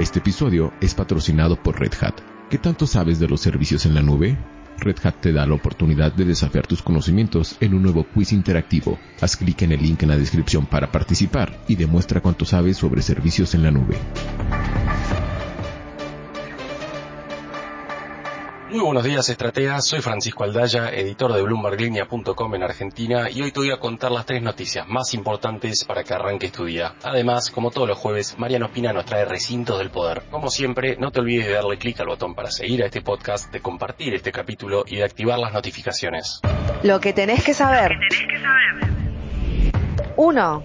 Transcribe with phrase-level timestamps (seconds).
[0.00, 2.14] Este episodio es patrocinado por Red Hat.
[2.48, 4.38] ¿Qué tanto sabes de los servicios en la nube?
[4.78, 8.98] Red Hat te da la oportunidad de desafiar tus conocimientos en un nuevo quiz interactivo.
[9.20, 13.02] Haz clic en el link en la descripción para participar y demuestra cuánto sabes sobre
[13.02, 13.98] servicios en la nube.
[18.70, 19.84] Muy buenos días, estrategas.
[19.84, 24.26] Soy Francisco Aldaya, editor de BloombergLinea.com en Argentina y hoy te voy a contar las
[24.26, 26.94] tres noticias más importantes para que arranques tu día.
[27.02, 30.22] Además, como todos los jueves, Mariano Espina nos trae recintos del poder.
[30.30, 33.52] Como siempre, no te olvides de darle clic al botón para seguir a este podcast,
[33.52, 36.40] de compartir este capítulo y de activar las notificaciones.
[36.84, 37.98] Lo que tenés que saber.
[40.20, 40.64] 1.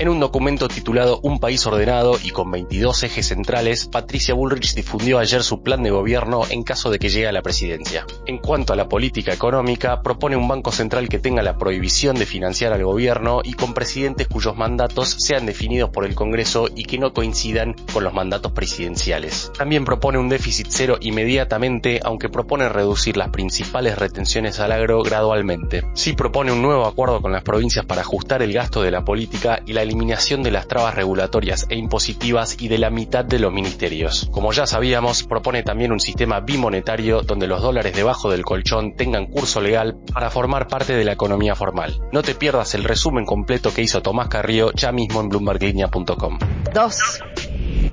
[0.00, 5.20] En un documento titulado Un país ordenado y con 22 ejes centrales, Patricia Bullrich difundió
[5.20, 8.04] ayer su plan de gobierno en caso de que llegue a la presidencia.
[8.26, 12.26] En cuanto a la política económica, propone un banco central que tenga la prohibición de
[12.26, 16.98] financiar al gobierno y con presidentes cuyos mandatos sean definidos por el Congreso y que
[16.98, 19.52] no coincidan con los mandatos presidenciales.
[19.56, 25.84] También propone un déficit cero inmediatamente, aunque propone reducir las principales retenciones al agro gradualmente.
[25.94, 29.04] Sí propone un nuevo acuerdo con las provincias para ajustar el gasto de de la
[29.04, 33.38] política y la eliminación de las trabas regulatorias e impositivas y de la mitad de
[33.38, 34.28] los ministerios.
[34.32, 39.26] Como ya sabíamos, propone también un sistema bimonetario donde los dólares debajo del colchón tengan
[39.26, 42.00] curso legal para formar parte de la economía formal.
[42.12, 46.38] No te pierdas el resumen completo que hizo Tomás Carrillo ya mismo en bloomberglinea.com.
[46.72, 46.98] 2.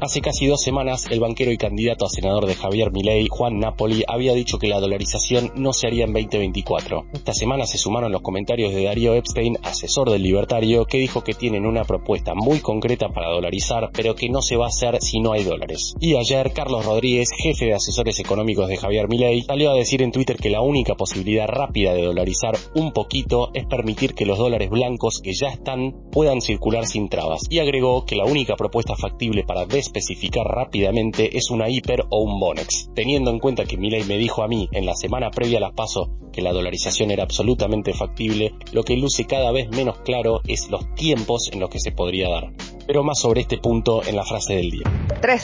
[0.02, 4.04] Hace casi dos semanas, el banquero y candidato a senador de Javier Milei, Juan Napoli,
[4.08, 7.06] había dicho que la dolarización no se haría en 2024.
[7.14, 11.34] Esta semana se sumaron los comentarios de Darío Epstein, asesor del libertario, que dijo que
[11.34, 15.20] tienen una propuesta muy concreta para dolarizar, pero que no se va a hacer si
[15.20, 15.96] no hay dólares.
[16.00, 20.12] Y ayer, Carlos Rodríguez, jefe de asesores económicos de Javier Milei, salió a decir en
[20.12, 24.70] Twitter que la única posibilidad rápida de dolarizar un poquito es permitir que los dólares
[24.70, 27.42] blancos que ya están puedan circular sin trabas.
[27.50, 32.40] Y agregó que la única propuesta factible para especificar rápidamente es una hiper o un
[32.40, 32.90] bonex.
[32.94, 35.74] Teniendo en cuenta que Milei me dijo a mí en la semana previa a las
[35.74, 40.70] paso que la dolarización era absolutamente factible, lo que luce cada vez menos claro es
[40.70, 42.52] los tiempos en los que se podría dar.
[42.86, 44.84] Pero más sobre este punto en la frase del día.
[45.22, 45.44] 3.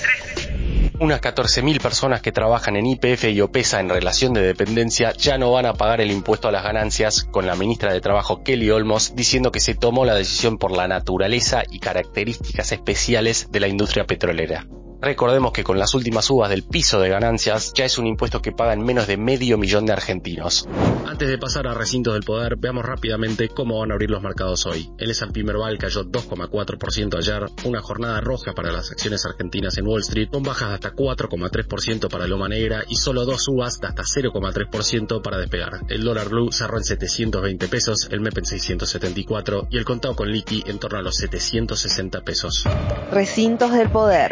[1.01, 5.51] Unas 14.000 personas que trabajan en IPF y OPESA en relación de dependencia ya no
[5.51, 9.15] van a pagar el impuesto a las ganancias, con la ministra de Trabajo Kelly Olmos
[9.15, 14.05] diciendo que se tomó la decisión por la naturaleza y características especiales de la industria
[14.05, 14.67] petrolera.
[15.01, 18.51] Recordemos que con las últimas subas del piso de ganancias ya es un impuesto que
[18.51, 20.67] pagan menos de medio millón de argentinos.
[21.07, 24.67] Antes de pasar a recintos del poder, veamos rápidamente cómo van a abrir los mercados
[24.67, 24.91] hoy.
[24.99, 30.01] El S&P Merval cayó 2,4% ayer, una jornada roja para las acciones argentinas en Wall
[30.01, 34.03] Street, con bajas de hasta 4,3% para Loma Negra y solo dos subas de hasta
[34.03, 35.81] 0,3% para despegar.
[35.89, 40.31] El dólar blue cerró en 720 pesos, el MEP en 674 y el contado con
[40.31, 42.65] liqui en torno a los 760 pesos.
[43.11, 44.31] Recintos del poder.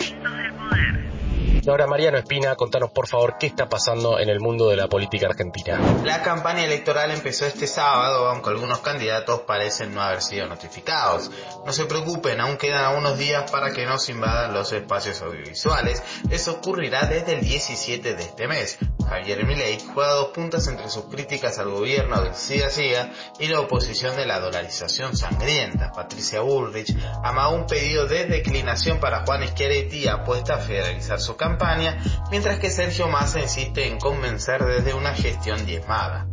[1.68, 5.28] Ahora Mariano Espina, contanos por favor qué está pasando en el mundo de la política
[5.28, 5.80] argentina.
[6.03, 11.29] La campaña electoral empezó este sábado, aunque algunos candidatos parecen no haber sido notificados.
[11.66, 16.02] No se preocupen, aún quedan unos días para que no se invadan los espacios audiovisuales.
[16.31, 18.79] Eso ocurrirá desde el 17 de este mes.
[19.09, 22.70] Javier Milei juega dos puntas entre sus críticas al gobierno del siga
[23.40, 25.92] y la oposición de la dolarización sangrienta.
[25.92, 31.97] Patricia Bullrich amagó un pedido de declinación para Juan Schiaretti apuesta a federalizar su campaña,
[32.30, 36.28] mientras que Sergio Massa insiste en convencer desde una gestión diezmada.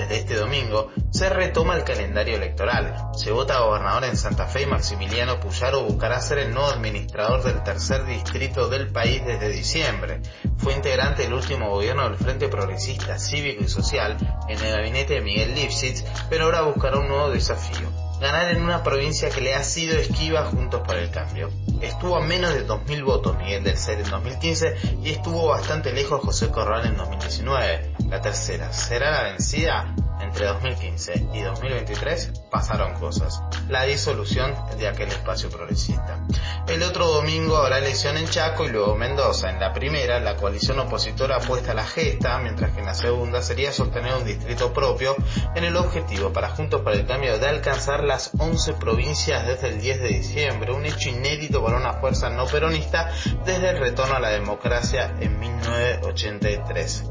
[0.00, 3.10] Desde este domingo se retoma el calendario electoral.
[3.14, 7.62] Se vota gobernador en Santa Fe y Maximiliano Puyaro buscará ser el nuevo administrador del
[7.62, 10.22] tercer distrito del país desde diciembre.
[10.56, 14.16] Fue integrante del último gobierno del Frente Progresista Cívico y Social
[14.48, 17.90] en el gabinete de Miguel Lipschitz, pero ahora buscará un nuevo desafío.
[18.22, 21.50] Ganar en una provincia que le ha sido esquiva juntos por el cambio.
[21.82, 26.22] Estuvo a menos de 2.000 votos Miguel del Cer en 2015 y estuvo bastante lejos
[26.22, 27.89] José Corral en 2019.
[28.10, 29.94] La tercera, ¿será la vencida?
[30.20, 33.40] Entre 2015 y 2023 pasaron cosas.
[33.68, 36.20] La disolución de aquel espacio progresista.
[36.66, 39.48] El otro domingo habrá elección en Chaco y luego Mendoza.
[39.48, 43.42] En la primera, la coalición opositora apuesta a la gesta, mientras que en la segunda
[43.42, 45.14] sería sostener un distrito propio
[45.54, 49.80] en el objetivo para Juntos para el Cambio de alcanzar las 11 provincias desde el
[49.80, 53.10] 10 de diciembre, un hecho inédito para una fuerza no peronista
[53.44, 57.04] desde el retorno a la democracia en 1983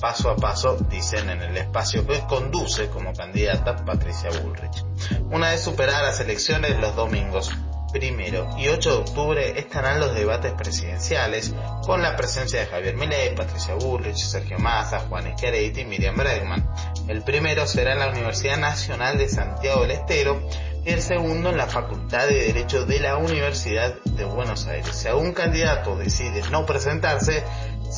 [0.00, 4.84] paso a paso, dicen en el espacio que conduce como candidata Patricia Bullrich.
[5.30, 7.50] Una vez superadas las elecciones los domingos
[7.92, 11.54] primero y 8 de octubre estarán los debates presidenciales
[11.84, 16.68] con la presencia de Javier Milei, Patricia Bullrich, Sergio Massa, Juan Schiaretti y Miriam Bregman.
[17.08, 20.42] El primero será en la Universidad Nacional de Santiago del Estero
[20.84, 24.94] y el segundo en la Facultad de Derecho de la Universidad de Buenos Aires.
[24.94, 27.44] Si algún candidato decide no presentarse,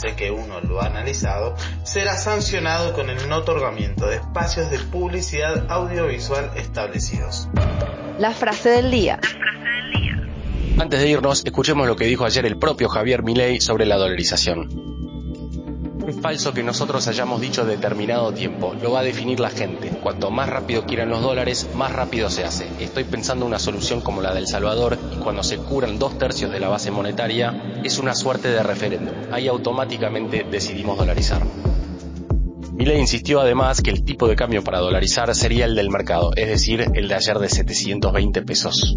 [0.01, 1.55] sé que uno lo ha analizado,
[1.85, 7.49] será sancionado con el no otorgamiento de espacios de publicidad audiovisual establecidos.
[8.19, 9.21] La frase del día.
[10.79, 14.90] Antes de irnos, escuchemos lo que dijo ayer el propio Javier Milei sobre la dolarización.
[16.07, 19.91] Es falso que nosotros hayamos dicho determinado tiempo, lo va a definir la gente.
[20.03, 22.67] Cuanto más rápido quieran los dólares, más rápido se hace.
[22.81, 26.61] Estoy pensando una solución como la del Salvador y cuando se curan dos tercios de
[26.61, 29.15] la base monetaria, es una suerte de referéndum.
[29.31, 31.43] Ahí automáticamente decidimos dolarizar.
[32.73, 36.49] Milei insistió además que el tipo de cambio para dolarizar sería el del mercado, es
[36.49, 38.97] decir, el de ayer de 720 pesos.